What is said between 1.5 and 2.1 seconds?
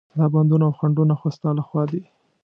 له خوا دي.